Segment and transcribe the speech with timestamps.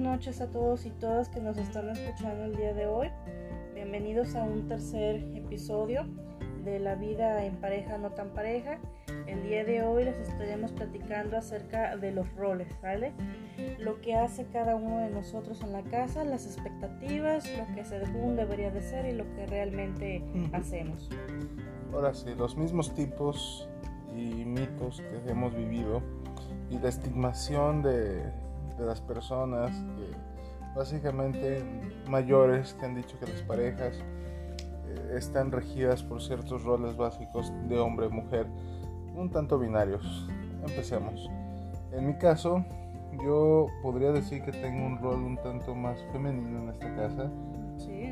[0.00, 3.08] noches a todos y todas que nos están escuchando el día de hoy.
[3.74, 6.06] Bienvenidos a un tercer episodio
[6.64, 8.78] de la vida en pareja no tan pareja.
[9.26, 13.12] El día de hoy les estaremos platicando acerca de los roles, ¿vale?
[13.78, 18.36] Lo que hace cada uno de nosotros en la casa, las expectativas, lo que según
[18.36, 21.10] debería de ser y lo que realmente hacemos.
[21.92, 23.68] Ahora sí, los mismos tipos
[24.16, 26.00] y mitos que hemos vivido
[26.70, 28.22] y la estigmación de,
[28.80, 30.10] de las personas que
[30.74, 31.62] básicamente
[32.08, 33.96] mayores que han dicho que las parejas
[34.86, 38.46] eh, están regidas por ciertos roles básicos de hombre y mujer
[39.14, 40.28] un tanto binarios.
[40.66, 41.28] Empecemos.
[41.92, 42.64] En mi caso,
[43.24, 47.30] yo podría decir que tengo un rol un tanto más femenino en esta casa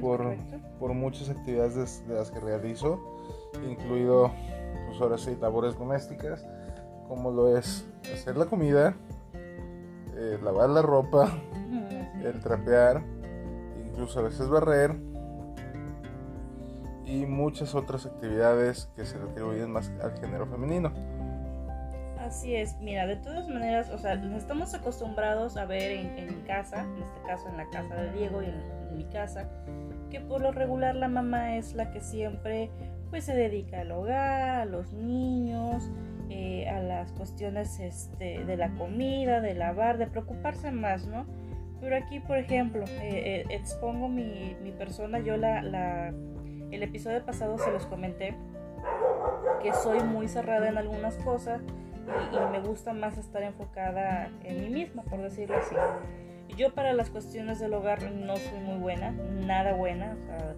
[0.00, 0.36] por,
[0.78, 2.98] por, muchas actividades de, las que realizo,
[3.68, 4.30] incluido
[4.86, 6.44] pues ahora sí labores domésticas,
[7.06, 8.94] como lo es hacer la comida,
[10.18, 11.30] eh, lavar la ropa,
[12.24, 13.02] el trapear,
[13.86, 14.96] incluso a veces barrer
[17.06, 20.92] y muchas otras actividades que se atribuyen más al género femenino.
[22.18, 27.02] Así es, mira, de todas maneras, o sea, estamos acostumbrados a ver en, casa, en
[27.02, 29.48] este caso en la casa de Diego y en, mi casa,
[30.10, 32.70] que por lo regular la mamá es la que siempre
[33.10, 35.84] pues se dedica al hogar, a los niños,
[36.30, 41.26] eh, a las cuestiones este, de la comida, de lavar, de preocuparse más, ¿no?
[41.80, 46.12] Pero aquí, por ejemplo, eh, eh, expongo mi, mi, persona, yo la, la,
[46.70, 48.34] el episodio pasado se los comenté,
[49.62, 51.60] que soy muy cerrada en algunas cosas
[52.32, 55.76] y, me gusta más estar enfocada en mí misma, por decirlo así.
[56.56, 60.54] Yo para las cuestiones del hogar no soy muy buena, nada buena, o sea,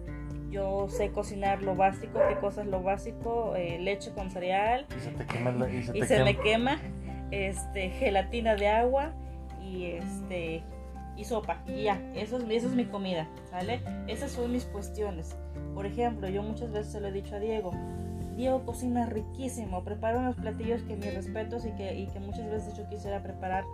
[0.51, 4.85] yo sé cocinar lo básico, qué cosa es lo básico, eh, leche con cereal.
[4.95, 6.79] Y se te quema la, y se, me quema
[7.31, 9.13] este gelatina de agua
[9.63, 10.63] y este
[11.15, 13.81] y sopa y ya, eso es, eso es mi comida, ¿sale?
[14.07, 15.35] Esas son mis cuestiones.
[15.73, 17.71] Por ejemplo, yo muchas veces se lo he dicho a Diego,
[18.35, 22.75] Diego cocina riquísimo, prepara unos platillos que mis respetos y que, y que muchas veces
[22.77, 23.65] yo quisiera preparar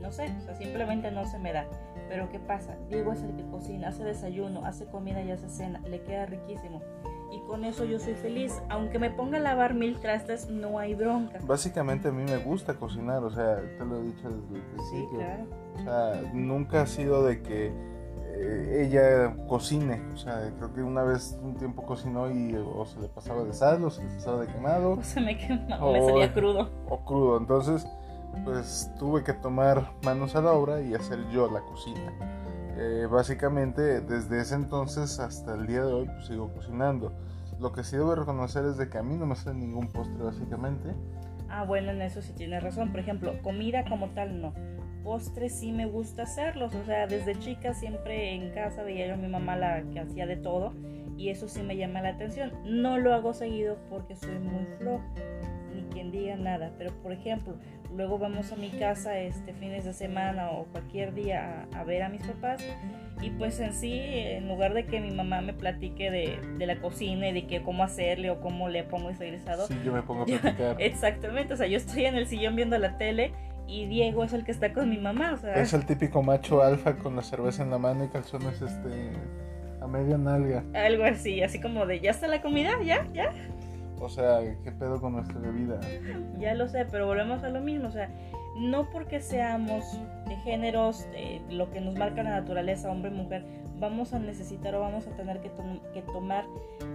[0.00, 1.66] no sé, o sea, simplemente no se me da.
[2.08, 2.76] Pero ¿qué pasa?
[2.88, 6.80] Diego es el que cocina, hace desayuno, hace comida y hace cena, le queda riquísimo.
[7.30, 8.62] Y con eso yo soy feliz.
[8.70, 11.38] Aunque me ponga a lavar mil trastes, no hay bronca.
[11.42, 15.10] Básicamente a mí me gusta cocinar, o sea, te lo he dicho desde el principio.
[15.10, 15.46] Sí, claro.
[15.74, 17.66] O sea, nunca ha sido de que
[18.40, 20.00] eh, ella cocine.
[20.14, 23.52] O sea, creo que una vez un tiempo cocinó y o se le pasaba de
[23.52, 24.92] sal o se le pasaba de quemado.
[24.92, 26.70] O se me quemaba, o me salía crudo.
[26.88, 27.36] O crudo.
[27.36, 27.86] Entonces,
[28.44, 32.12] pues tuve que tomar manos a la obra y hacer yo la cocina.
[32.76, 37.12] Eh, básicamente desde ese entonces hasta el día de hoy pues, sigo cocinando.
[37.58, 40.22] Lo que sí debo reconocer es de que a mí no me sale ningún postre
[40.22, 40.94] básicamente.
[41.48, 42.90] Ah, bueno, en eso sí tienes razón.
[42.90, 44.54] Por ejemplo, comida como tal no.
[45.02, 46.74] Postres sí me gusta hacerlos.
[46.74, 50.26] O sea, desde chica siempre en casa veía yo a mi mamá la que hacía
[50.26, 50.72] de todo.
[51.16, 52.52] Y eso sí me llama la atención.
[52.64, 55.02] No lo hago seguido porque soy muy flojo
[55.74, 57.54] ni quien diga nada, pero por ejemplo,
[57.96, 62.08] luego vamos a mi casa este fines de semana o cualquier día a, ver a
[62.08, 62.62] mis papás
[63.20, 66.80] y pues en sí, en lugar de que mi mamá me platique de, de la
[66.80, 70.02] cocina y de que cómo hacerle o cómo le pongo ese guisado, sí, yo me
[70.02, 70.76] pongo a platicar.
[70.78, 73.32] exactamente, o sea, yo estoy en el sillón viendo la tele
[73.66, 75.54] y Diego es el que está con mi mamá, o sea.
[75.54, 79.10] Es el típico macho alfa con la cerveza en la mano y calzones este
[79.80, 80.64] a media nalga.
[80.74, 82.72] Algo así, así como de, ¿ya está la comida?
[82.84, 83.06] ¿Ya?
[83.12, 83.32] ¿Ya?
[84.00, 85.80] O sea, ¿qué pedo con nuestra bebida?
[86.38, 87.88] Ya lo sé, pero volvemos a lo mismo.
[87.88, 88.10] O sea,
[88.56, 89.84] no porque seamos
[90.26, 93.44] de géneros, eh, lo que nos marca la naturaleza, hombre mujer,
[93.78, 95.50] vamos a necesitar o vamos a tener que,
[95.92, 96.44] que tomar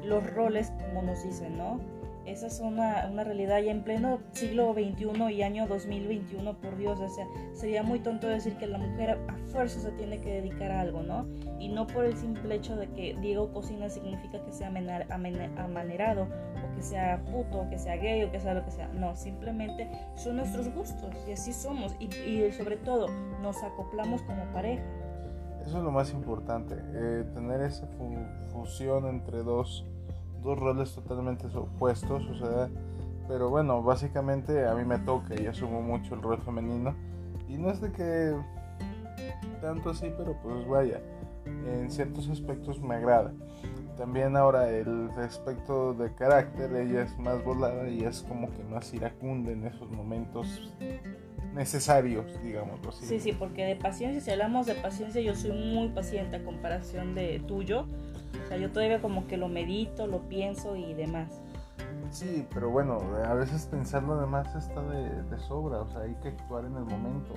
[0.03, 1.79] los roles como nos dicen, ¿no?
[2.25, 6.97] Esa es una, una, realidad ya en pleno siglo XXI y año 2021, por Dios,
[7.01, 10.71] o sea, sería muy tonto decir que la mujer a fuerza se tiene que dedicar
[10.71, 11.27] a algo, ¿no?
[11.59, 16.27] Y no por el simple hecho de que Diego cocina significa que sea amanerado,
[16.75, 18.87] que sea puto, que sea gay, o que sea lo que sea.
[18.89, 21.95] No, simplemente son nuestros gustos y así somos.
[21.99, 23.07] Y, y sobre todo,
[23.41, 24.83] nos acoplamos como pareja.
[25.65, 27.87] Eso es lo más importante, eh, tener esa
[28.51, 29.85] fusión entre dos
[30.43, 32.69] dos roles totalmente opuestos, o sea,
[33.27, 36.93] pero bueno, básicamente a mí me toca y asumo mucho el rol femenino
[37.47, 38.35] y no es de que
[39.61, 40.99] tanto así, pero pues vaya,
[41.45, 43.31] en ciertos aspectos me agrada.
[43.97, 48.93] También ahora el aspecto de carácter, ella es más volada y es como que más
[48.93, 50.73] iracunda en esos momentos
[51.53, 53.05] necesarios, digamos así.
[53.05, 57.13] Sí, sí, porque de paciencia, si hablamos de paciencia, yo soy muy paciente a comparación
[57.13, 57.85] de tuyo.
[58.43, 61.41] O sea, yo todavía como que lo medito, lo pienso y demás.
[62.09, 66.29] Sí, pero bueno, a veces pensar lo demás está de, sobra, o sea, hay que
[66.29, 67.33] actuar en el momento.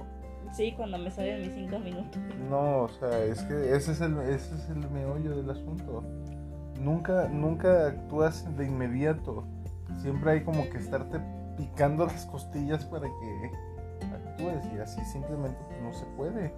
[0.52, 2.20] Sí, cuando me salen mis cinco minutos.
[2.48, 6.04] No, o sea, es que ese es el, ese es el meollo del asunto.
[6.80, 9.44] Nunca, nunca actúas de inmediato.
[10.02, 11.18] Siempre hay como que estarte
[11.56, 13.50] picando las costillas para que
[14.14, 16.52] actúes y así simplemente no se puede.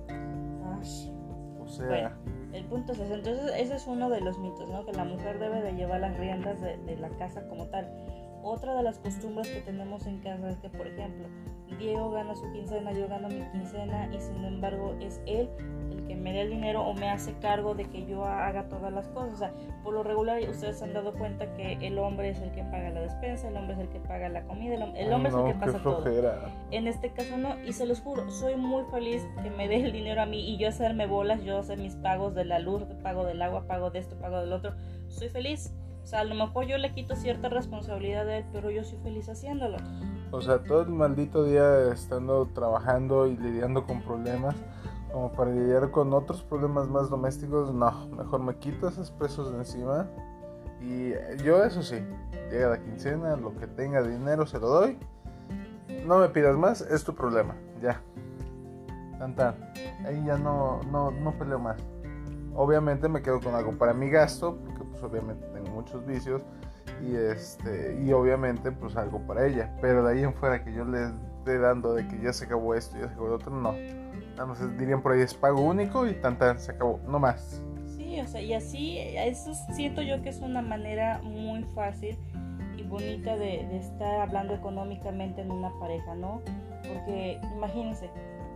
[1.60, 1.86] O sea...
[1.86, 2.10] Bueno,
[2.52, 3.14] el punto es ese.
[3.14, 4.84] Entonces, ese es uno de los mitos, ¿no?
[4.84, 7.86] Que la mujer debe de llevar las riendas de, de la casa como tal.
[8.48, 11.28] Otra de las costumbres que tenemos en casa es que, por ejemplo,
[11.78, 15.50] Diego gana su quincena, yo gano mi quincena y sin embargo es él
[15.90, 18.90] el que me da el dinero o me hace cargo de que yo haga todas
[18.90, 19.34] las cosas.
[19.34, 19.52] O sea,
[19.84, 22.88] por lo regular ustedes se han dado cuenta que el hombre es el que paga
[22.88, 25.44] la despensa, el hombre es el que paga la comida, el, el hombre es el
[25.44, 26.04] que pasa todo.
[26.70, 29.92] En este caso no, y se los juro, soy muy feliz que me dé el
[29.92, 33.26] dinero a mí y yo hacerme bolas, yo hacer mis pagos de la luz, pago
[33.26, 34.72] del agua, pago de esto, pago del otro.
[35.08, 35.74] Soy feliz
[36.08, 39.28] sea, a lo mejor yo le quito cierta responsabilidad de él, pero yo soy feliz
[39.28, 39.76] haciéndolo.
[40.30, 44.56] O sea, todo el maldito día estando trabajando y lidiando con problemas,
[45.12, 49.58] como para lidiar con otros problemas más domésticos, no, mejor me quito esos pesos de
[49.58, 50.08] encima.
[50.80, 51.12] Y
[51.44, 52.02] yo eso sí,
[52.50, 54.98] llega la quincena, lo que tenga dinero se lo doy.
[56.06, 58.00] No me pidas más, es tu problema, ya.
[59.18, 59.56] Tan tan.
[60.06, 61.76] Ahí ya no, no, no peleo más.
[62.54, 66.42] Obviamente me quedo con algo para mi gasto, porque pues obviamente tengo muchos vicios
[67.02, 70.84] y este y obviamente pues algo para ella, pero de ahí en fuera que yo
[70.84, 71.04] le
[71.38, 73.72] esté dando de que ya se acabó esto, ya se acabó lo otro, no.
[74.32, 77.62] Nada más dirían por ahí es pago único y tan tan se acabó, no más.
[77.96, 82.18] Sí, o sea, y así eso siento yo que es una manera muy fácil
[82.76, 86.40] y bonita de, de estar hablando económicamente en una pareja, ¿no?
[86.82, 88.08] Porque imagínense,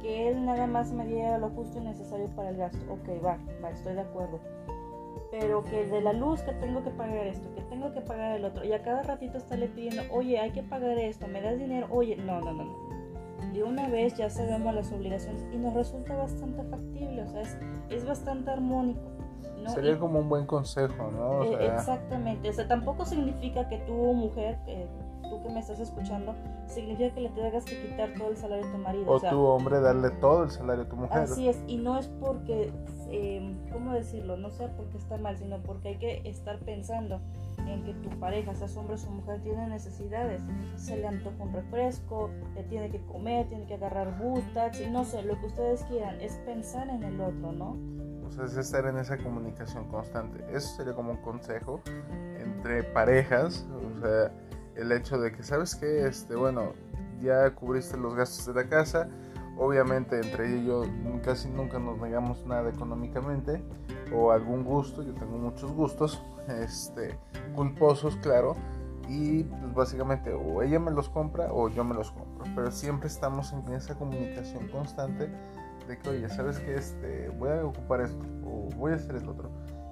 [0.03, 2.79] que él nada más me diera lo justo y necesario para el gasto.
[2.93, 4.41] Ok, va, va, estoy de acuerdo.
[5.32, 8.44] Pero que de la luz que tengo que pagar esto, que tengo que pagar el
[8.44, 11.88] otro, y a cada ratito estarle pidiendo, oye, hay que pagar esto, me das dinero,
[11.90, 13.52] oye, no, no, no, no.
[13.52, 17.58] De una vez ya sabemos las obligaciones y nos resulta bastante factible, o sea, es,
[17.88, 19.00] es bastante armónico.
[19.69, 21.44] Sería como un buen consejo, ¿no?
[21.44, 24.87] Eh, exactamente, o sea, tampoco significa que tú, mujer, eh,
[25.32, 26.34] tú que me estás escuchando,
[26.67, 29.11] significa que le tengas que quitar todo el salario a tu marido.
[29.11, 31.23] O, tu hombre darle todo el salario a tu mujer.
[31.23, 32.70] Así es, y no es porque,
[33.08, 34.37] eh, ¿cómo decirlo?
[34.37, 37.20] No sea porque está mal, sino porque hay que estar pensando
[37.67, 40.43] en que tu pareja, seas hombre o su mujer, tiene necesidades.
[40.76, 45.05] Se le antoja un refresco, le tiene que comer, tiene que agarrar bustas, y no
[45.05, 47.76] sé, lo que ustedes quieran, es pensar en el otro, ¿no?
[48.26, 50.44] O sea, es estar en esa comunicación constante.
[50.55, 51.81] Eso sería como un consejo
[52.38, 54.32] entre parejas, o sea
[54.77, 56.73] el hecho de que, ¿sabes que Este, bueno,
[57.21, 59.09] ya cubriste los gastos de la casa,
[59.57, 60.83] obviamente entre yo
[61.25, 63.63] casi nunca nos negamos nada económicamente
[64.15, 67.19] o algún gusto, yo tengo muchos gustos, este,
[67.55, 68.57] culposos, claro,
[69.09, 73.09] y pues básicamente o ella me los compra o yo me los compro, pero siempre
[73.09, 75.31] estamos en esa comunicación constante
[75.87, 79.29] de que, oye, ¿sabes que Este, voy a ocupar esto o voy a hacer el
[79.29, 79.51] otro.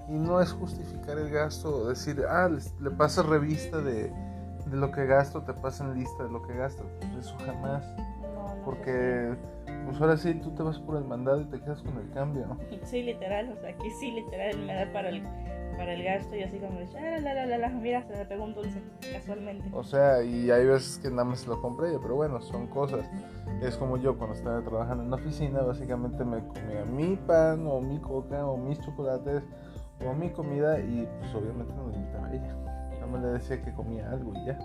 [0.08, 4.12] Y no es justificar el gasto o decir, ah, le, le pasa revista de
[4.66, 6.84] de lo que gasto, te pasan lista de lo que gasto.
[7.00, 7.84] Pues eso jamás.
[8.64, 9.34] porque,
[9.86, 12.56] pues ahora sí, tú te vas por el mandado y te quedas con el cambio.
[12.84, 15.22] Sí, literal, o sea, aquí sí, literal, me da para el,
[15.76, 18.44] para el gasto y así como, ah, la, la, la, la, mira, se me pegó
[18.44, 19.68] un dulce, casualmente.
[19.72, 23.08] O sea, y hay veces que nada más lo compré yo, pero bueno, son cosas.
[23.62, 27.80] Es como yo cuando estaba trabajando en la oficina, básicamente me comía mi pan o
[27.80, 29.42] mi coca o mis chocolates
[30.06, 32.69] o mi comida y pues obviamente no lo invitaba ella
[33.18, 34.58] le decía que comía algo y ya.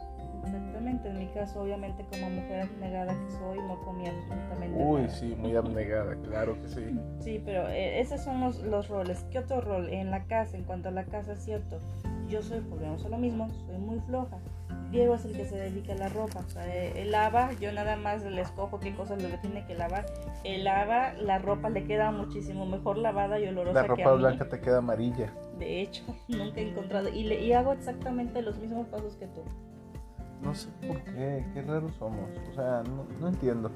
[0.44, 5.14] Exactamente, en mi caso obviamente como mujer abnegada que soy no comía absolutamente Uy, nada.
[5.14, 7.00] sí, muy abnegada, claro que sí.
[7.20, 9.26] Sí, pero eh, esos son los, los, roles.
[9.32, 9.90] ¿Qué otro rol?
[9.90, 11.82] En la casa, en cuanto a la casa es cierto,
[12.30, 14.38] yo soy, volvemos a lo mismo, soy muy floja.
[14.96, 17.70] Diego es el que se dedica a la ropa, o sea, eh, él lava, yo
[17.74, 20.06] nada más le escojo qué cosas le tiene que lavar.
[20.46, 23.82] Él lava, la ropa le queda muchísimo mejor lavada y olorosa.
[23.82, 25.34] La ropa blanca te queda amarilla.
[25.60, 27.10] De hecho, nunca he encontrado.
[27.10, 29.42] Y, le, y hago exactamente los mismos pasos que tú.
[30.42, 32.30] No sé por qué, qué raros somos.
[32.50, 33.70] O sea, no, no entiendo.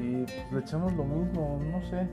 [0.00, 2.08] Y pues, le echamos lo mismo, no sé.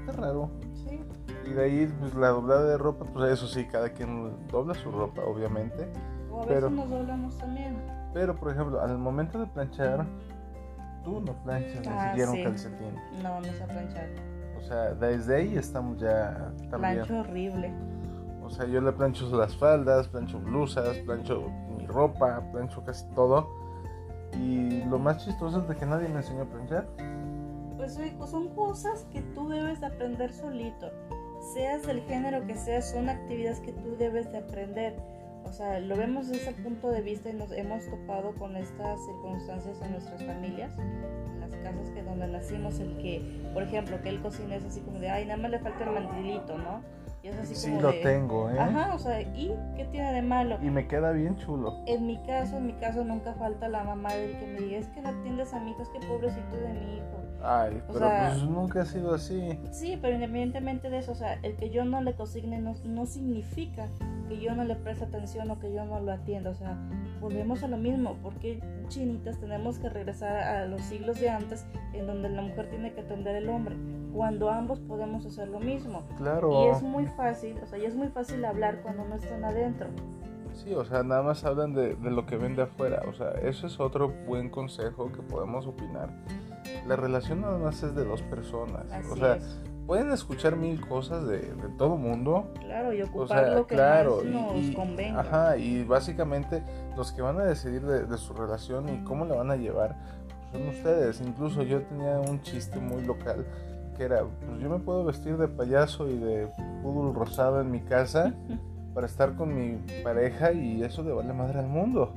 [0.00, 0.50] Está raro.
[0.74, 1.00] Sí.
[1.46, 4.90] Y de ahí, pues la doblada de ropa, pues eso sí, cada quien dobla su
[4.90, 5.88] ropa, obviamente.
[6.30, 7.76] O a veces pero, nos doblamos también.
[8.14, 10.06] Pero, por ejemplo, al momento de planchar,
[11.04, 12.38] tú no planchas ni Ah, siquiera sí.
[12.38, 12.94] un calcetín.
[13.22, 14.08] No, no sé planchar.
[14.58, 16.94] O sea, desde ahí estamos ya también.
[17.04, 17.72] Plancho horrible.
[18.42, 23.48] O sea, yo le plancho las faldas, plancho blusas, plancho mi ropa, plancho casi todo.
[24.32, 26.86] Y lo más chistoso es de que nadie me enseñó a planchar.
[27.76, 30.90] Pues oye, son cosas que tú debes de aprender solito.
[31.54, 34.96] Seas del género que seas, son actividades que tú debes de aprender.
[35.48, 39.02] O sea, lo vemos desde ese punto de vista y nos hemos topado con estas
[39.06, 43.22] circunstancias en nuestras familias, en las casas que donde nacimos, el que,
[43.54, 45.90] por ejemplo, que él cocina es así como de, ay, nada más le falta el
[45.90, 46.82] mandilito, ¿no?
[47.22, 48.58] Y es así sí lo tengo, ¿eh?
[48.58, 50.58] Ajá, o sea, ¿y qué tiene de malo?
[50.62, 51.80] Y me queda bien chulo.
[51.86, 54.88] En mi caso, en mi caso nunca falta la mamá del que me diga, es
[54.88, 57.18] que no atiendes a mi hijo, es que pobrecito de mi hijo.
[57.42, 59.58] Ay, pero pues nunca ha sido así.
[59.70, 63.06] Sí, pero independientemente de eso, o sea, el que yo no le cocigne no, no
[63.06, 63.88] significa
[64.28, 66.50] que yo no le preste atención o que yo no lo atienda.
[66.50, 66.76] O sea,
[67.20, 72.06] volvemos a lo mismo, porque chinitas tenemos que regresar a los siglos de antes en
[72.06, 73.76] donde la mujer tiene que atender al hombre,
[74.12, 76.02] cuando ambos podemos hacer lo mismo.
[76.16, 76.66] Claro.
[76.66, 79.88] Y es muy fácil, o sea, y es muy fácil hablar cuando no están adentro.
[80.54, 83.02] Sí, o sea, nada más hablan de, de lo que ven de afuera.
[83.08, 86.10] O sea, eso es otro buen consejo que podemos opinar.
[86.86, 88.84] La relación nada más es de dos personas.
[89.10, 89.38] o sea,
[89.86, 92.52] pueden escuchar mil cosas de, de todo mundo.
[92.60, 95.20] Claro, y ocupar lo que claro, más nos convenga.
[95.20, 96.62] Ajá, y básicamente
[96.98, 100.62] los que van a decidir de, su relación y cómo la van a llevar pues,
[100.62, 101.20] son ustedes.
[101.20, 103.46] Incluso yo tenía un chiste muy local
[103.96, 106.48] que era, pues yo me puedo vestir de payaso y de
[106.82, 108.34] pudul rosado en mi casa
[108.94, 112.12] para estar con mi pareja y eso le vale madre al mundo.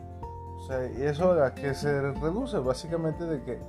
[0.58, 3.60] O sea, y eso a qué se reduce, básicamente de que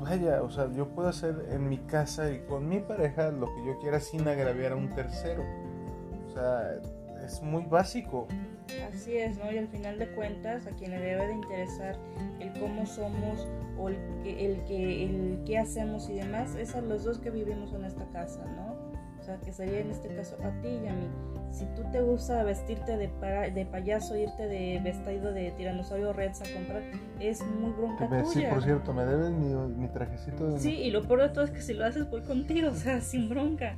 [0.00, 3.66] vaya, o sea, yo puedo hacer en mi casa y con mi pareja lo que
[3.66, 5.42] yo quiera sin agraviar a un tercero.
[6.26, 6.80] O sea,
[7.24, 8.26] es muy básico.
[8.92, 9.50] Así es, ¿no?
[9.50, 11.96] Y al final de cuentas, a quien le debe de interesar
[12.40, 13.46] el cómo somos
[13.78, 17.30] o el que, el que, el qué hacemos y demás, es a los dos que
[17.30, 18.90] vivimos en esta casa, ¿no?
[19.18, 21.08] O sea, que sería en este caso a ti y a mí
[21.50, 23.10] si tú te gusta vestirte de,
[23.52, 26.82] de payaso, irte de vestido de tiranosaurio Rex a comprar,
[27.18, 28.24] es muy bronca tuya.
[28.24, 30.60] Sí, por cierto, me debes mi, mi trajecito de...
[30.60, 33.00] Sí, y lo peor de todo es que si lo haces voy contigo, o sea,
[33.00, 33.76] sin bronca.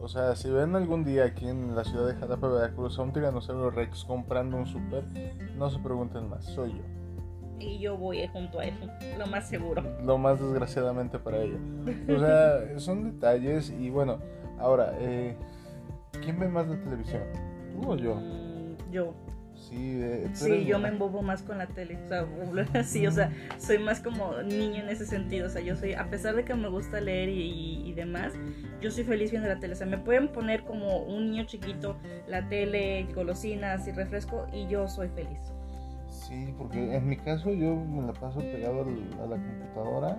[0.00, 3.12] O sea, si ven algún día aquí en la ciudad de Jalapa, Veracruz, a un
[3.12, 5.04] tiranosaurio Rex comprando un super,
[5.56, 6.82] no se pregunten más, soy yo.
[7.58, 8.74] Y yo voy junto a él,
[9.18, 9.82] lo más seguro.
[10.02, 11.58] Lo más desgraciadamente para ella.
[12.08, 14.18] O sea, son detalles y bueno,
[14.58, 15.36] ahora, eh,
[16.22, 17.22] ¿Quién ve más la televisión?
[17.72, 18.16] ¿Tú o yo?
[18.16, 19.14] Mm, yo.
[19.60, 22.26] Sí, eh, sí yo me embobo más con la tele, o sea,
[22.80, 26.08] así, o sea, soy más como niño en ese sentido, o sea, yo soy, a
[26.08, 28.32] pesar de que me gusta leer y, y, demás,
[28.80, 31.96] yo soy feliz viendo la tele, o sea, me pueden poner como un niño chiquito
[32.26, 35.40] la tele, golosinas y refresco y yo soy feliz.
[36.08, 40.18] Sí, porque en mi caso yo me la paso pegado a la computadora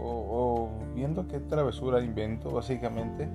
[0.00, 3.28] O, o viendo qué travesura invento, básicamente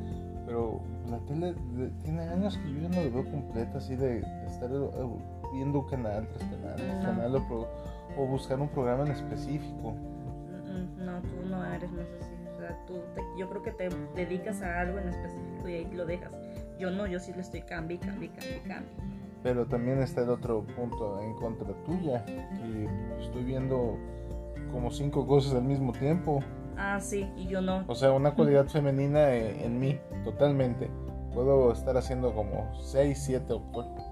[0.50, 1.54] pero la tele
[2.02, 5.08] tiene años que yo ya no la veo completa, así de, estar eh,
[5.54, 9.94] viendo canal tras canal, canal o, buscar un programa en específico.
[10.98, 12.34] No, tú no eres más así.
[12.56, 12.96] O sea, tú
[13.38, 16.32] yo creo que te dedicas a algo en específico y ahí lo dejas.
[16.80, 18.90] Yo no, yo sí le estoy cambi, cambi, cambi, cambi.
[19.44, 22.90] Pero también está el otro punto en contra tuya, que
[23.22, 23.98] estoy viendo
[24.72, 26.44] como cinco cosas al mismo tiempo.
[26.80, 27.84] Ah, sí, y yo no.
[27.88, 30.90] O sea, una cualidad femenina en, mí, totalmente.
[31.34, 33.62] Puedo estar haciendo como 6, 7 o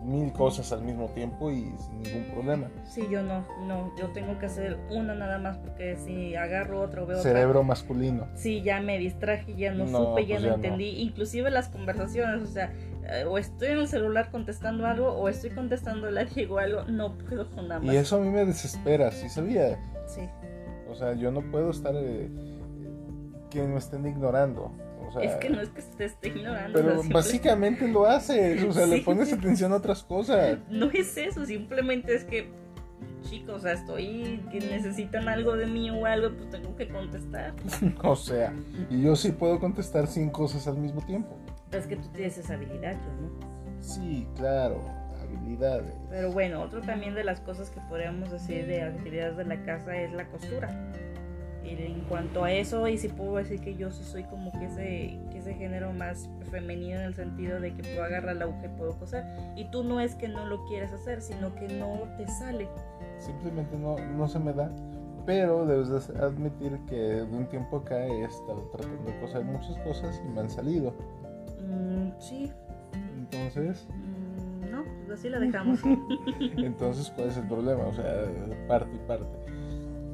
[0.04, 2.70] mil cosas al mismo tiempo y sin ningún problema.
[2.86, 7.08] Sí, yo no, no, yo tengo que hacer una nada más porque si agarro otro
[7.08, 8.28] veo Cerebro masculino.
[8.36, 12.48] Sí, ya me distraje, ya no, supe, ya pues no entendí, inclusive las conversaciones, o
[12.48, 12.72] sea,
[13.10, 17.18] eh, o estoy en el celular contestando algo o estoy contestando la digo algo, no
[17.18, 17.94] puedo con nada más.
[17.94, 19.80] Y eso a mí me desespera, ¿sí sabía?
[20.06, 20.22] Sí.
[20.90, 21.96] O sea, yo no puedo estar...
[21.96, 22.30] Eh,
[23.50, 24.72] que me estén ignorando.
[25.22, 26.80] es que no es que te esté ignorando.
[26.80, 30.60] Pero básicamente lo haces, o sea, le pones atención a otras cosas.
[30.70, 32.50] No es eso, simplemente es que,
[33.24, 37.54] chicos, o sea, estoy, que necesitan algo de mí o algo, pues tengo que contestar.
[38.04, 38.54] o sea,
[38.90, 41.38] y yo sí puedo contestar 100 cosas al mismo tiempo.
[41.72, 43.58] Es que tú tienes esa habilidad, yo no.
[43.82, 44.82] Sí, claro,
[45.22, 45.94] habilidades.
[46.10, 49.96] Pero bueno, otro también de las cosas que podríamos decir de actividades de la casa
[49.96, 50.70] es la costura
[51.70, 55.20] en cuanto a eso, y si puedo decir que yo sí soy como que ese,
[55.32, 58.78] que ese género más femenino en el sentido de que puedo agarrar la aguja y
[58.78, 59.26] puedo coser.
[59.56, 62.68] Y tú no es que no lo quieras hacer, sino que no te sale.
[63.20, 64.72] Simplemente no, no se me da.
[65.26, 70.22] Pero debes admitir que de un tiempo acá he estado tratando de coser muchas cosas
[70.26, 70.94] y me han salido.
[71.68, 72.52] Mm, sí.
[73.14, 73.86] Entonces...
[73.90, 75.82] Mm, no, pues así la dejamos.
[76.40, 77.88] Entonces, ¿cuál es el problema?
[77.88, 78.24] O sea,
[78.70, 79.57] parte y parte.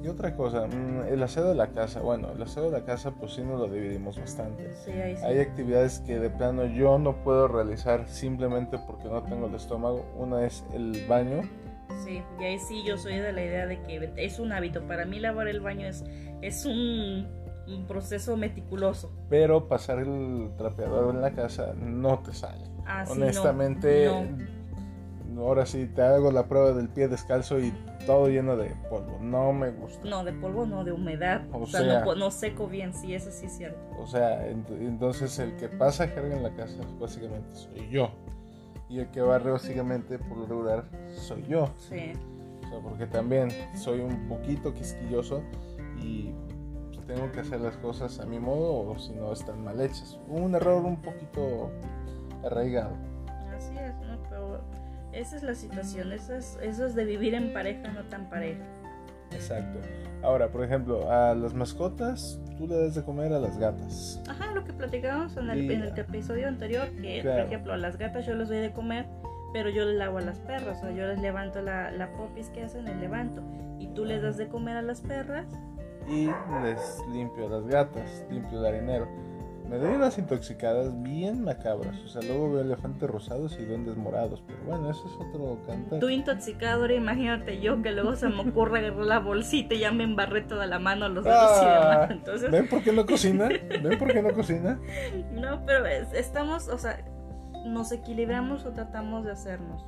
[0.03, 2.01] Y otra cosa, mm, el aseo de la casa.
[2.01, 4.73] Bueno, el aseo de la casa pues sí nos lo dividimos bastante.
[4.83, 5.23] Sí, ahí sí.
[5.23, 10.05] Hay actividades que de plano yo no puedo realizar simplemente porque no tengo el estómago.
[10.17, 11.43] Una es el baño.
[12.03, 14.85] Sí, y ahí sí yo soy de la idea de que es un hábito.
[14.87, 16.03] Para mí lavar el baño es,
[16.41, 17.25] es un,
[17.87, 19.09] proceso meticuloso.
[19.29, 22.65] Pero pasar el trapeador en la casa no te sale.
[22.85, 24.05] Ah, Honestamente...
[24.07, 24.52] no
[25.41, 27.73] ahora sí te hago la prueba del pie descalzo y
[28.05, 29.17] todo lleno de polvo.
[29.21, 30.07] No me gusta.
[30.07, 31.43] No, de polvo no, de humedad.
[31.51, 33.79] O O, sea, sea- no, no seco bien, sí, eso sí es cierto.
[33.99, 38.09] O sea, ent- entonces el que pasa jerga en la casa básicamente soy yo.
[38.89, 40.85] Y el que barre básicamente por lo regular
[41.15, 41.69] soy yo.
[41.89, 42.13] Sí.
[42.65, 45.41] O sea, porque también soy un poquito quisquilloso
[46.01, 46.31] y
[46.93, 50.19] pues, tengo que hacer las cosas a mi modo o si no están mal hechas.
[50.27, 51.71] Un error un poquito
[52.43, 52.91] arraigado.
[55.13, 58.63] Esa es la situación, eso es, eso es de vivir en pareja, no tan pareja.
[59.31, 59.79] Exacto.
[60.21, 64.21] Ahora, por ejemplo, a las mascotas tú le das de comer a las gatas.
[64.29, 67.37] Ajá, lo que platicábamos en el, Y- en el episodio anterior, que Claro.
[67.43, 69.07] por ejemplo a las gatas yo les doy de comer,
[69.51, 72.49] pero yo les lavo a las perras, o sea, yo les levanto la, la popis
[72.49, 73.41] que hacen, les levanto.
[73.79, 75.45] Y tú les das de comer a las perras,
[76.07, 76.27] Y
[76.63, 79.07] les limpio a las gatas, limpio el arenero.
[79.73, 81.97] Me doy unas intoxicadas bien macabras.
[82.05, 84.43] O sea, luego veo elefantes rosados y duendes morados.
[84.45, 85.99] Pero bueno, eso es otro cantar.
[85.99, 90.03] tú intoxicadora, imagínate yo que luego se me ocurre agarrar la bolsita y ya me
[90.03, 92.11] embarré toda la mano, los dedos y Ah, demás.
[92.11, 93.49] Entonces, ¿Ven por qué no cocina?
[93.83, 94.79] ¿Ven por qué no cocina?
[95.31, 97.03] No, pero es- estamos, o sea,
[97.65, 99.83] nos equilibramos o tratamos de hacernos.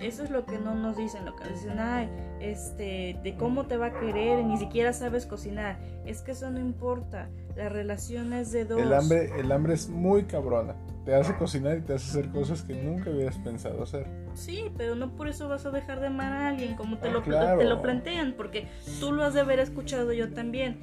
[0.00, 2.08] Eso es lo que no nos dicen, lo que nos dicen, ay,
[2.40, 5.78] este, de cómo te va a querer, ni siquiera sabes cocinar.
[6.06, 8.80] Es que eso no importa, la relación es de dos.
[8.80, 10.74] El hambre, el hambre es muy cabrona.
[11.04, 14.06] Te hace cocinar y te hace hacer cosas que nunca hubieras pensado hacer.
[14.34, 17.12] Sí, pero no por eso vas a dejar de amar a alguien, como te, Ah,
[17.12, 17.58] lo, claro.
[17.58, 18.68] te lo plantean, porque
[19.00, 20.78] tú lo has de haber escuchado yo también.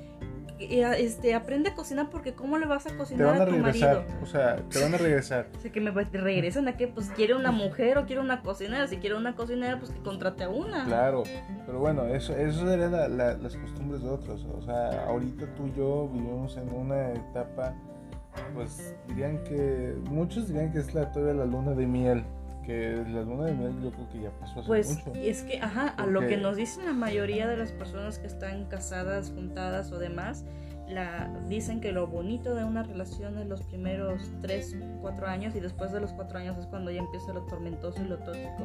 [0.57, 3.51] Este, aprende a cocinar porque ¿cómo le vas a Te cocinar van a a tu
[3.51, 3.95] regresar.
[3.97, 4.15] marido?
[4.24, 5.47] O sea, te van a regresar.
[5.57, 8.88] O sea, que me regresan a que pues quiere una mujer o quiere una cocinera.
[8.88, 10.85] Si quiere una cocinera, pues que contrate a una.
[10.85, 11.24] Claro,
[11.65, 14.45] pero bueno, eso, eso serían la- la- las costumbres de otros.
[14.57, 17.74] O sea, ahorita tú y yo vivimos en una etapa,
[18.53, 22.24] pues dirían que, muchos dirían que es la, todavía la luna de miel.
[22.65, 25.19] Que la luna de miel yo creo que ya pasó hace Pues mucho.
[25.19, 28.65] es que, ajá, a lo que nos dicen la mayoría de las personas que están
[28.65, 30.45] casadas, juntadas o demás,
[30.88, 35.59] la, dicen que lo bonito de una relación es los primeros 3, 4 años y
[35.59, 38.63] después de los 4 años es cuando ya empieza lo tormentoso y lo tóxico.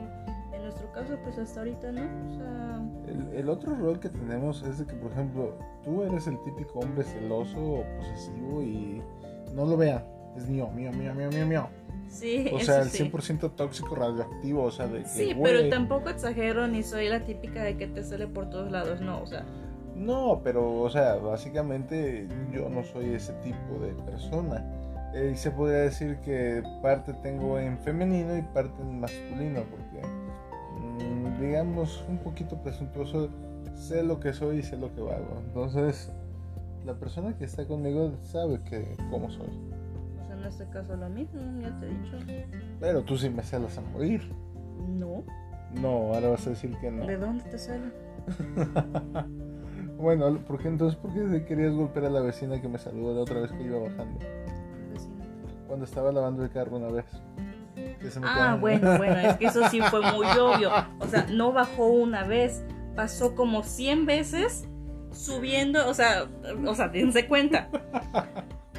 [0.54, 2.02] En nuestro caso, pues hasta ahorita no.
[2.02, 6.26] O sea, El, el otro rol que tenemos es de que, por ejemplo, tú eres
[6.26, 9.02] el típico hombre celoso o posesivo y
[9.54, 10.04] no lo vean.
[10.36, 11.68] Es mío, mío, mío, mío, mío, mío.
[12.10, 13.10] Sí, O sea, el sí.
[13.10, 17.24] 100% tóxico radioactivo, o sea, de que, Sí, güey, pero tampoco exagero ni soy la
[17.24, 19.44] típica de que te sale por todos lados, no, o sea,
[19.94, 24.64] No, pero, o sea, básicamente yo no soy ese tipo de persona.
[25.14, 30.06] Eh, y se podría decir que parte tengo en femenino y parte en masculino, porque,
[30.78, 33.28] mm, digamos, un poquito presuntuoso,
[33.74, 35.42] sé lo que soy y sé lo que hago.
[35.46, 36.12] Entonces,
[36.84, 39.48] la persona que está conmigo sabe que cómo soy.
[40.50, 42.18] Este caso lo mismo, ya te he dicho.
[42.78, 44.30] Pero tú sí me celas a morir.
[44.88, 45.24] No,
[45.74, 47.06] No, ahora vas a decir que no.
[47.06, 47.92] ¿de dónde te sale?
[50.00, 53.20] Bueno, ¿por qué entonces por qué querías golpear a la vecina que me saludó la
[53.20, 54.18] otra vez que iba bajando?
[54.90, 55.24] Vecino.
[55.66, 57.04] Cuando estaba lavando el carro una vez.
[57.74, 60.70] Que se me Ah, bueno, bueno, es que eso sí fue muy obvio.
[61.00, 62.64] O sea, no bajó una vez,
[62.96, 64.66] pasó como 100 veces
[65.12, 66.26] subiendo, o sea,
[66.66, 67.68] o sea, dense cuenta.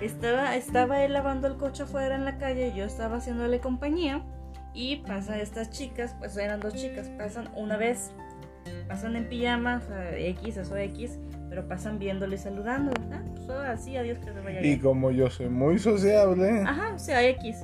[0.01, 4.23] Estaba, estaba él lavando el coche afuera en la calle y yo estaba haciéndole compañía
[4.73, 8.11] y pasan estas chicas, pues eran dos chicas, pasan una vez,
[8.87, 12.91] pasan en pijama, o sea, X, eso X, pero pasan viéndole y saludando.
[13.11, 14.79] Ah, pues ahora sí, adiós, que se vaya Y bien.
[14.79, 17.63] como yo soy muy sociable, Ajá, o sea, X.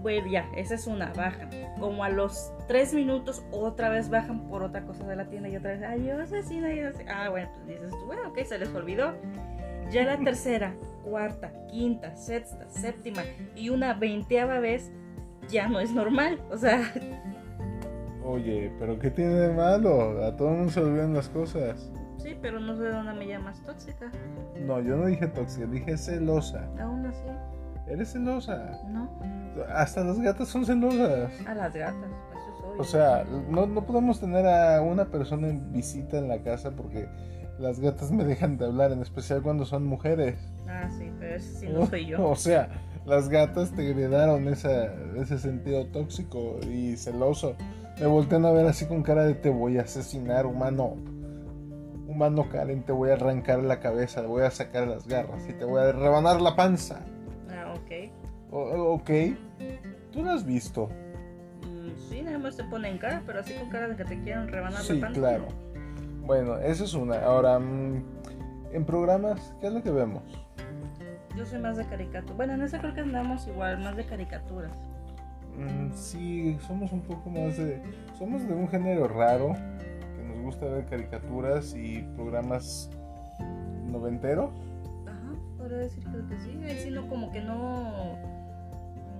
[0.00, 1.50] Bueno, ya, esa es una, bajan.
[1.78, 5.56] Como a los tres minutos, otra vez bajan por otra cosa de la tienda y
[5.56, 6.72] otra vez, adiós, vecina.
[6.72, 7.02] Y así.
[7.06, 9.12] Ah, bueno, pues dices tú, bueno, ok, se les olvidó.
[9.90, 10.74] Ya la tercera,
[11.04, 13.22] cuarta, quinta, sexta, séptima
[13.56, 14.90] y una veinteava vez
[15.48, 16.40] ya no es normal.
[16.50, 16.80] O sea,
[18.24, 20.24] oye, pero ¿qué tiene de malo?
[20.24, 21.90] A todo el mundo se olvidan las cosas.
[22.18, 24.10] sí, pero no sé de dónde me llamas tóxica.
[24.64, 26.68] No, yo no dije tóxica, dije celosa.
[26.80, 27.24] Aún así,
[27.88, 28.78] Eres celosa.
[28.88, 29.10] no.
[29.74, 31.32] Hasta las gatas son celosas.
[31.46, 31.96] A las gatas,
[32.30, 32.80] eso es obvio.
[32.80, 37.08] O sea, no, no podemos tener a una persona en visita en la casa porque
[37.60, 40.36] las gatas me dejan de hablar, en especial cuando son mujeres.
[40.68, 42.28] Ah, sí, pero ese sí no soy yo.
[42.28, 42.68] O sea,
[43.06, 47.54] las gatas te heredaron esa, ese sentido tóxico y celoso.
[48.00, 50.96] Me voltean a ver así con cara de te voy a asesinar, humano.
[52.08, 55.52] Humano Karen, te voy a arrancar la cabeza, te voy a sacar las garras y
[55.52, 57.00] te voy a rebanar la panza.
[57.50, 58.10] Ah, ok.
[58.50, 59.10] O- ok,
[60.10, 60.88] tú lo has visto.
[61.62, 64.48] Mm, Sí, nada más te ponen cara, pero así con cara de que te quieren
[64.48, 65.20] rebanar Sí, la panza.
[65.20, 65.46] claro.
[66.26, 67.22] Bueno, esa es una.
[67.24, 68.02] Ahora, mm,
[68.72, 70.22] en programas, ¿qué es lo que vemos?
[71.36, 72.34] Yo soy más de caricatura.
[72.34, 74.72] Bueno, en ese creo que andamos igual, más de caricaturas.
[75.56, 77.82] Mm, sí, somos un poco más de...
[78.18, 79.54] Somos de un género raro,
[80.16, 82.90] que nos gusta ver caricaturas y programas
[83.86, 84.50] noventeros.
[85.06, 86.60] Ajá, podría decir que sí.
[86.64, 88.16] Ahí sí, no, como que no...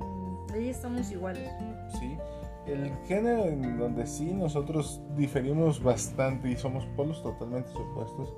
[0.00, 1.50] mm, Ahí estamos iguales.
[1.98, 2.16] Sí.
[2.70, 8.33] El género en donde sí nosotros diferimos bastante y somos polos totalmente opuestos,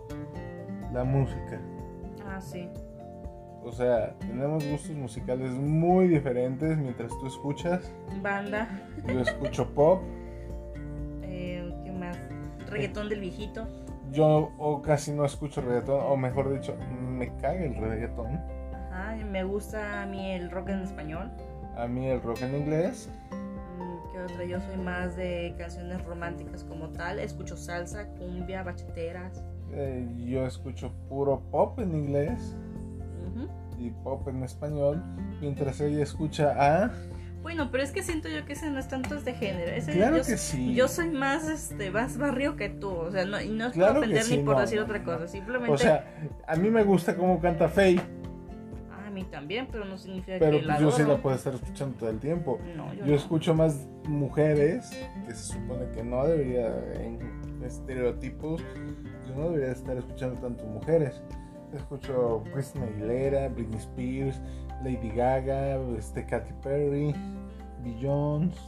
[0.93, 1.61] la música.
[2.27, 2.67] Ah, sí.
[3.63, 7.93] O sea, tenemos gustos musicales muy diferentes mientras tú escuchas.
[8.23, 8.69] Banda.
[9.07, 10.03] Yo escucho pop.
[11.35, 12.19] Eh, ¿Qué más?
[12.69, 13.67] Reggaetón del viejito.
[14.11, 18.39] Yo o casi no escucho reggaetón, o mejor dicho, me caga el reggaetón.
[18.91, 21.31] Ajá, me gusta a mí el rock en español.
[21.75, 23.09] A mí el rock en inglés.
[24.13, 24.45] ¿Qué otra?
[24.45, 27.19] Yo soy más de canciones románticas como tal.
[27.19, 29.43] Escucho salsa, cumbia, bacheteras.
[29.73, 32.55] eh, yo escucho puro pop en inglés
[33.27, 33.49] Ujú.
[33.79, 35.03] y pop en español.
[35.41, 36.91] Mientras ella escucha a...
[37.43, 39.73] Bueno, pero es que siento yo que ese no es tanto de género.
[39.73, 40.75] Ese Claro yo, que sí.
[40.75, 42.91] yo soy más, este, más barrio que tú.
[42.91, 44.79] O sea, no, y no es Claro por que ofender sí, ni por no, decir
[44.79, 45.27] otra cosa.
[45.27, 45.73] Simplemente.
[45.73, 46.05] O sea,
[46.47, 48.01] a mí me gusta cómo canta Faye,
[49.33, 52.11] también, pero no significa pero que la pues yo sí la puedo estar escuchando todo
[52.11, 52.61] el tiempo.
[52.77, 53.15] No, yo, Yo no.
[53.17, 54.91] escucho más mujeres,
[55.27, 56.69] que se supone que no debería,
[57.01, 57.19] en
[57.65, 58.63] estereotipos,
[59.27, 61.21] yo no debería estar escuchando tanto mujeres.
[61.75, 64.41] Escucho Christina Aguilera, Britney Spears,
[64.85, 67.15] Lady Gaga, este, Katy Perry,
[67.83, 68.61] Beyoncé.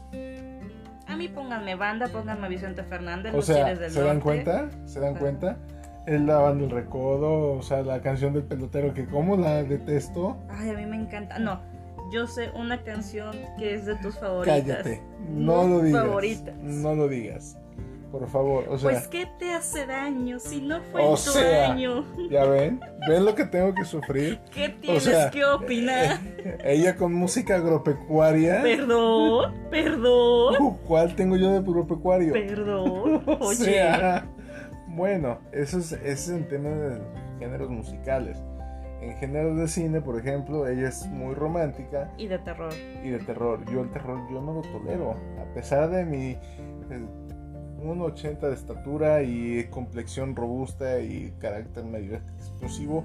[1.07, 4.20] A mí pónganme banda, pónganme Vicente Fernández, O sea, ¿se dan Norte.
[4.22, 4.70] cuenta?
[4.87, 5.20] ¿Se dan Ajá.
[5.20, 5.59] cuenta?
[6.07, 10.37] El lavando el recodo, o sea, la canción del pelotero que como la detesto.
[10.51, 11.38] Ay, a mí me encanta.
[11.38, 11.61] No,
[12.12, 14.61] yo sé una canción que es de tus favoritas.
[14.62, 16.03] Cállate, no lo digas.
[16.03, 16.55] favoritas.
[16.59, 17.57] No lo digas.
[18.12, 21.73] Por favor, o sea, Pues, ¿qué te hace daño si no fue O tu sea,
[21.73, 22.05] año?
[22.31, 24.38] ya ven, ven lo que tengo que sufrir.
[24.55, 26.21] ¿Qué tienes sea, que opinar?
[26.64, 28.62] Ella con música agropecuaria.
[28.62, 32.33] Perdón, perdón, Uh, ¿Cuál tengo yo de agropecuario?
[32.35, 33.23] perdón.
[33.27, 34.27] O Oye, sea,
[34.94, 37.00] bueno, eso es, ese es en tema de
[37.38, 38.42] géneros musicales.
[39.00, 42.72] En géneros de cine, por ejemplo, ella es muy romántica y de terror.
[43.02, 43.64] y de terror.
[43.70, 45.11] Yo el terror yo no lo tolero.
[45.11, 46.38] A pesar de mi eh,
[47.83, 53.04] 1,80 de estatura y complexión robusta y carácter medio explosivo,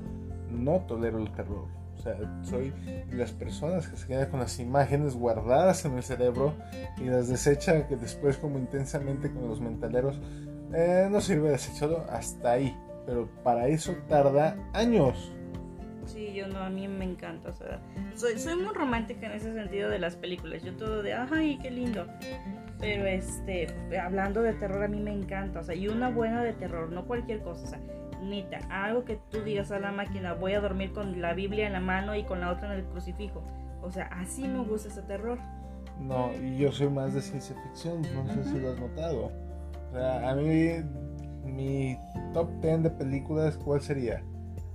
[0.49, 1.65] no tolero el terror.
[1.97, 6.03] O sea, soy de las personas que se quedan con las imágenes guardadas en el
[6.03, 6.53] cerebro
[6.97, 10.21] y las desecha que después como intensamente con los mentaleros
[10.73, 12.75] eh, no sirve desecharlo hasta ahí.
[13.05, 15.31] Pero para eso tarda años.
[16.05, 17.79] Sí, yo no, a mí me encanta, o sea,
[18.15, 21.69] soy, soy muy romántica en ese sentido de las películas, yo todo de, ay, qué
[21.69, 22.07] lindo,
[22.79, 23.67] pero este,
[24.01, 27.05] hablando de terror a mí me encanta, o sea, y una buena de terror, no
[27.05, 27.79] cualquier cosa, o sea,
[28.23, 31.73] neta, algo que tú digas a la máquina, voy a dormir con la Biblia en
[31.73, 33.43] la mano y con la otra en el crucifijo,
[33.83, 35.37] o sea, así me gusta ese terror.
[35.99, 39.48] No, y yo soy más de ciencia ficción, no sé si lo has notado.
[39.89, 40.69] O sea, a mí
[41.45, 41.97] mi
[42.33, 44.21] top 10 de películas, ¿cuál sería?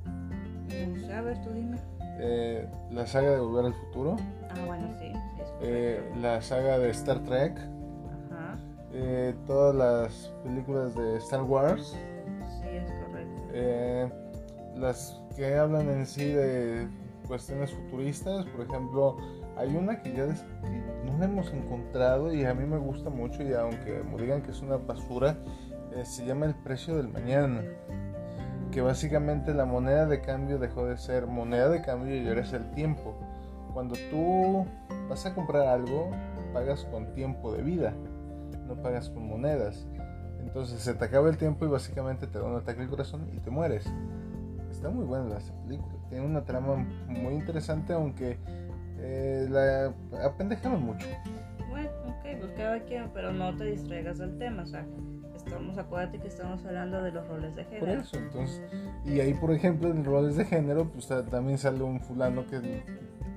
[0.06, 1.76] No sé, a ver, tú dime.
[2.18, 4.16] Eh, la saga de Volver al Futuro,
[4.50, 8.56] Ah, bueno, sí, sí, eh, la saga de Star Trek, Ajá,
[8.92, 11.96] eh, todas las películas de Star Wars,
[12.60, 13.42] sí, es correcto.
[13.52, 14.08] eh,
[14.76, 16.86] las que hablan en sí de
[17.26, 19.16] cuestiones futuristas, por ejemplo,
[19.56, 23.52] hay una que ya no la hemos encontrado y a mí me gusta mucho y
[23.52, 25.36] aunque me digan que es una basura,
[25.92, 27.62] eh, se llama El precio del mañana,
[28.72, 32.52] que básicamente la moneda de cambio dejó de ser moneda de cambio y ahora es
[32.52, 33.14] el tiempo.
[33.72, 34.66] Cuando tú
[35.08, 36.10] vas a comprar algo,
[36.52, 37.94] pagas con tiempo de vida,
[38.66, 39.86] no pagas con monedas.
[40.40, 43.38] Entonces se te acaba el tiempo y básicamente te da un ataque al corazón y
[43.38, 43.86] te mueres.
[44.70, 45.94] Está muy buena esta película.
[46.08, 46.76] Tiene una trama
[47.08, 48.38] muy interesante, aunque
[48.98, 49.92] eh, la
[50.26, 51.06] apendejaron mucho.
[51.68, 54.86] Bueno, ok, pues cada quien, pero no te distraigas del tema, o sea,
[55.36, 58.00] estamos, acuérdate que estamos hablando de los roles de Por género.
[58.02, 58.62] eso, entonces.
[59.04, 62.82] Y ahí, por ejemplo, en roles de género, pues ta- también sale un fulano que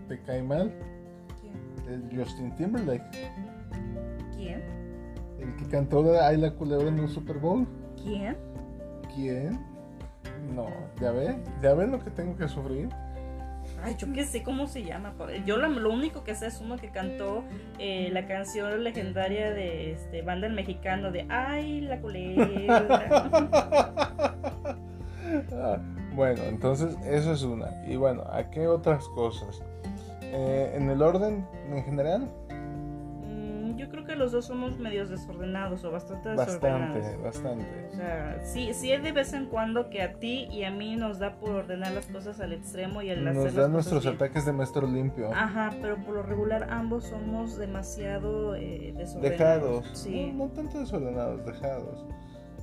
[0.08, 0.72] te cae mal,
[1.42, 1.94] ¿Quién?
[2.12, 3.04] el Justin Timberlake,
[4.36, 4.62] ¿Quién?
[5.40, 7.68] el que cantó la Ay la culebra en un Super Bowl.
[8.04, 8.38] ¿Quién?
[9.16, 9.60] ¿Quién?
[10.56, 10.68] No,
[11.02, 12.88] ya ven, ya ven lo que tengo que sufrir.
[13.84, 15.14] Ay, yo qué sé cómo se llama.
[15.46, 17.44] Yo lo, único que sé es uno que cantó
[17.80, 23.44] eh, la canción legendaria de este banda el mexicano de Ay, la culebra.
[26.16, 27.70] Bueno, entonces eso es una.
[27.86, 29.62] Y bueno, ¿a qué otras cosas?
[30.22, 32.28] Eh, en el orden en general,
[34.18, 37.22] los dos somos medios desordenados o bastante desordenados.
[37.22, 37.88] Bastante, bastante.
[37.88, 40.96] O sea, sí, sí es de vez en cuando que a ti y a mí
[40.96, 44.16] nos da por ordenar las cosas al extremo y al Nos hacer dan nuestros bien.
[44.16, 45.32] ataques de maestro limpio.
[45.34, 49.22] Ajá, pero por lo regular ambos somos demasiado eh, desordenados.
[49.38, 49.90] dejados.
[49.94, 50.32] Sí.
[50.34, 52.06] No, no tanto desordenados, dejados.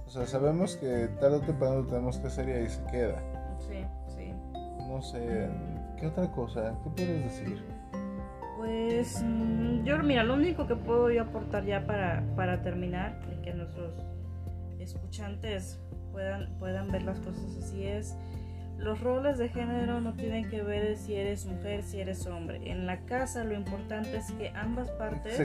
[0.07, 3.23] O sea, sabemos que tarde o temprano lo tenemos que hacer y ahí se queda.
[3.59, 4.33] Sí, sí.
[4.88, 5.49] No sé,
[5.99, 6.75] ¿qué otra cosa?
[6.85, 7.64] ¿Qué puedes decir?
[8.57, 13.43] Pues mm, yo, mira, lo único que puedo yo aportar ya para, para terminar y
[13.43, 13.95] que nuestros
[14.79, 15.81] escuchantes
[16.12, 18.17] puedan, puedan ver las cosas así es,
[18.79, 22.61] los roles de género no tienen que ver si eres mujer, si eres hombre.
[22.71, 25.37] En la casa lo importante es que ambas partes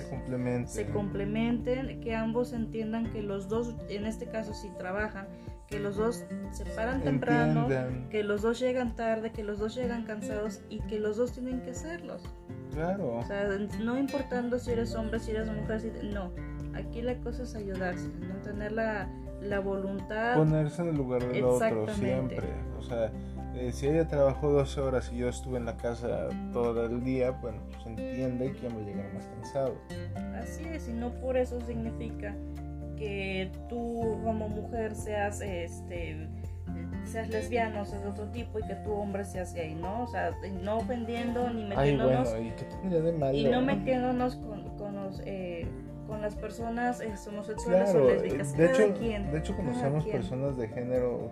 [0.69, 5.27] Se complementen, que ambos entiendan que los dos, en este caso si trabajan,
[5.67, 8.09] que los dos se paran temprano, Entiendan.
[8.09, 11.61] que los dos llegan tarde, que los dos llegan cansados y que los dos tienen
[11.61, 12.23] que hacerlos.
[12.73, 13.17] Claro.
[13.17, 13.47] O sea,
[13.81, 15.91] no importando si eres hombre, si eres mujer, si...
[16.07, 16.31] no.
[16.73, 19.09] Aquí la cosa es ayudarse, no tener la,
[19.41, 20.35] la voluntad.
[20.35, 22.47] Ponerse en el lugar del otro siempre.
[22.77, 23.11] O sea,
[23.55, 27.31] eh, si ella trabajó 12 horas y yo estuve en la casa todo el día,
[27.31, 29.75] bueno, pues entiende que va a llegar más cansado.
[30.35, 32.35] Así es, y no por eso significa
[32.95, 36.29] que tú como mujer seas este
[37.05, 40.03] seas lesbiano, seas de otro tipo y que tú hombre seas gay, ¿no?
[40.03, 43.37] O sea, no ofendiendo ni Ay, metiéndonos bueno, ¿y qué tendría de malo?
[43.37, 45.67] y no metiéndonos con, con los eh,
[46.07, 48.57] con las personas eh, homosexuales Claro, o eh, lésbicas.
[48.57, 51.29] de hecho, quien, de hecho conocemos personas de género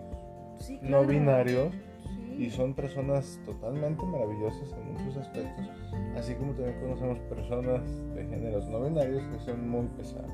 [0.60, 1.74] Sí, no binarios
[2.08, 2.46] Sí.
[2.46, 5.70] y son personas totalmente maravillosas en muchos aspectos,
[6.18, 7.82] así como también conocemos personas
[8.16, 10.32] de géneros no binarios que son muy pesadas.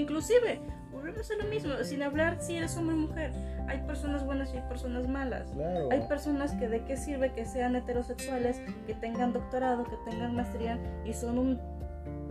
[0.00, 3.32] Inclusive, volvemos a lo mismo, sin hablar si eres hombre o mujer.
[3.68, 5.50] Hay personas buenas y hay personas malas.
[5.50, 5.88] Claro.
[5.90, 10.78] Hay personas que de qué sirve que sean heterosexuales, que tengan doctorado, que tengan maestría
[11.04, 11.60] y son un-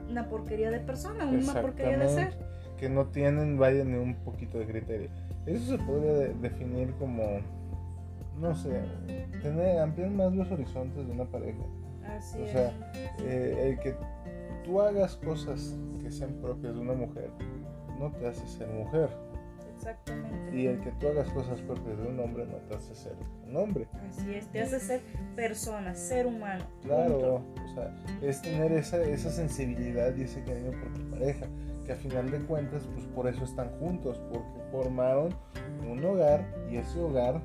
[0.09, 2.33] una porquería de persona, una porquería de ser.
[2.77, 5.09] Que no tienen, vaya, ni un poquito de criterio.
[5.45, 7.39] Eso se podría de- definir como,
[8.39, 8.81] no sé,
[9.41, 11.59] tener, ampliar más los horizontes de una pareja.
[12.17, 12.71] Así O sea,
[13.19, 13.95] eh, el que
[14.65, 15.75] tú hagas cosas
[16.11, 17.31] que sean propias de una mujer
[17.97, 19.09] no te hace ser mujer.
[19.75, 20.55] Exactamente.
[20.55, 23.15] Y el que tú hagas cosas propias de un hombre no te hace ser
[23.47, 23.87] un hombre.
[24.09, 25.01] Así es, te hace ser
[25.35, 26.65] persona, ser humano.
[26.83, 27.61] Claro, punto.
[27.63, 31.47] o sea, es tener esa, esa sensibilidad y ese cariño por tu pareja,
[31.85, 35.33] que a final de cuentas, pues por eso están juntos, porque formaron
[35.89, 37.41] un hogar y ese hogar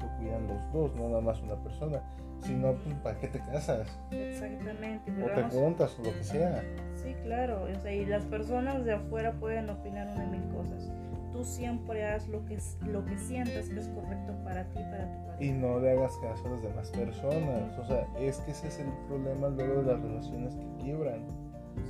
[0.00, 2.02] lo cuidan los dos, no nada más una persona.
[2.42, 3.88] Si no, pues ¿para qué te casas?
[4.10, 5.12] Exactamente.
[5.22, 6.62] O te juntas o lo que sea.
[6.94, 7.64] Sí, claro.
[7.64, 10.90] O sea, y las personas de afuera pueden opinar una mil cosas.
[11.32, 15.26] Tú siempre haz lo que, lo que sientas que es correcto para ti, para tu
[15.26, 15.44] pareja.
[15.44, 17.78] Y no le hagas caso a las demás personas.
[17.78, 21.26] O sea, es que ese es el problema luego de las relaciones que quiebran.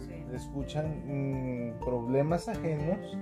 [0.06, 0.24] Sí.
[0.34, 3.16] escuchan mm, problemas ajenos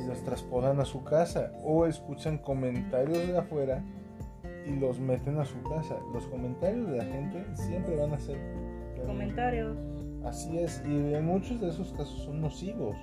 [0.00, 3.82] y los transportan a su casa o escuchan comentarios de afuera
[4.66, 5.96] y los meten a su casa.
[6.12, 8.38] Los comentarios de la gente siempre van a ser
[9.06, 9.76] Comentarios.
[10.24, 12.96] Así es, y en muchos de esos casos son nocivos.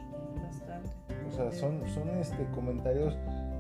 [0.44, 0.90] Bastante.
[1.28, 3.18] O sea, son, son este, comentarios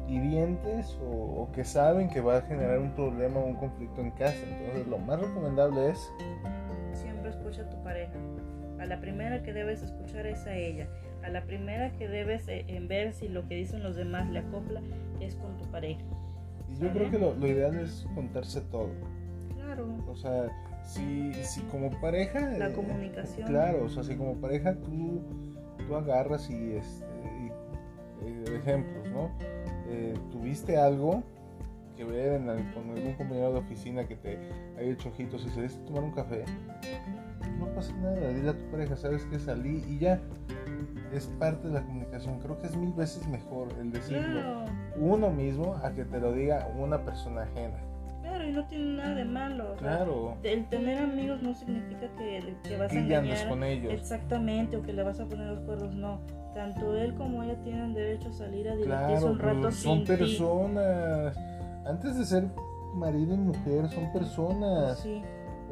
[0.07, 4.11] hirientes o, o que saben que va a generar un problema o un conflicto en
[4.11, 4.37] casa.
[4.47, 6.11] Entonces, lo más recomendable es
[6.93, 8.13] Siempre escucha a tu pareja.
[8.79, 10.87] A la primera que debes escuchar es a ella.
[11.23, 14.39] A la primera que debes eh, en ver si lo que dicen los demás le
[14.39, 14.81] acopla
[15.19, 16.01] es con tu pareja.
[16.69, 18.89] Y yo creo que lo, lo ideal es contarse todo.
[19.55, 19.87] Claro.
[20.07, 20.49] O sea,
[20.83, 22.39] si, si como pareja...
[22.57, 23.47] La eh, comunicación.
[23.47, 25.21] Claro, o sea, si como pareja tú,
[25.87, 27.05] tú agarras y, este,
[27.41, 29.31] y, eh, ejemplos, ¿no?
[29.89, 31.23] Eh, tuviste algo
[31.95, 34.37] que ver en el- con algún compañero de oficina que te
[34.77, 36.43] haya hecho ojitos y saliste a tomar un café,
[37.57, 40.21] no pasa nada, dile a tu pareja, sabes que salí y ya.
[41.13, 42.39] Es parte de la comunicación.
[42.39, 44.65] Creo que es mil veces mejor el decirlo Claro.
[44.97, 47.77] uno mismo a que te lo diga una persona ajena.
[48.21, 49.71] Claro, y no tiene nada de malo.
[49.73, 50.37] o sea, Claro.
[50.43, 53.93] El tener amigos no significa que, que vas a engañar con ellos.
[53.93, 56.19] exactamente o que le vas a poner los cuernos, no.
[56.53, 59.83] Tanto él como ella tienen derecho a salir a divertirse Claro, un rato pues, sin
[59.91, 60.05] son ti.
[60.07, 61.37] personas.
[61.85, 62.47] Antes de ser
[62.95, 64.99] marido y mujer, son personas.
[64.99, 65.21] Sí,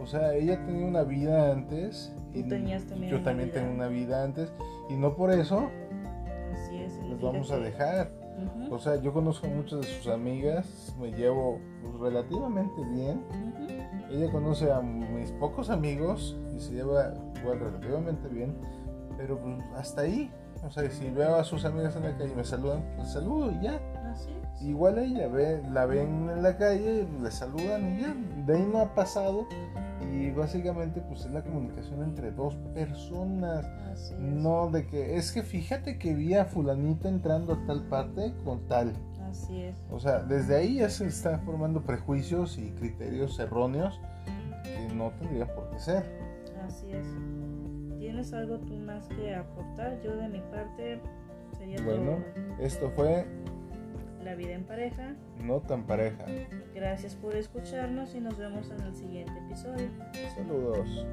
[0.02, 2.14] O sea, ella tenía una vida antes.
[2.34, 3.60] Tú tenías también Yo una también vida.
[3.60, 4.54] tenía una vida antes.
[4.90, 5.70] Y no por eso
[6.54, 7.00] así es.
[7.10, 8.12] los vamos a dejar.
[8.70, 10.96] O sea, yo conozco a muchas de sus amigas.
[11.00, 13.24] Me llevo pues, relativamente bien.
[14.12, 18.56] Ella conoce a mis pocos amigos y se lleva igual relativamente bien.
[19.18, 20.32] Pero pues hasta ahí.
[20.66, 23.52] O sea, si veo a sus amigas en la calle y me saludan, les saludo
[23.52, 23.80] y ya.
[24.16, 24.62] Así es.
[24.64, 28.16] Igual ella ve, la ven en la calle, le saludan y ya,
[28.48, 29.46] de ahí no ha pasado
[30.12, 33.66] Y básicamente pues es la comunicación entre dos personas.
[33.92, 34.20] Así es.
[34.20, 38.66] No de que es que fíjate que vi a fulanita entrando a tal parte con
[38.68, 38.94] tal.
[39.30, 39.76] Así es.
[39.92, 44.00] O sea, desde ahí ya se están formando prejuicios y criterios erróneos
[44.64, 46.04] que no tendrían por qué ser.
[46.66, 47.06] Así es.
[47.98, 50.00] ¿Tienes algo tú más que aportar?
[50.02, 51.02] Yo de mi parte
[51.58, 52.64] sería Bueno, todo.
[52.66, 53.26] esto fue
[54.26, 55.14] La vida en pareja.
[55.40, 56.26] No tan pareja.
[56.74, 59.88] Gracias por escucharnos y nos vemos en el siguiente episodio.
[60.34, 61.06] Saludos.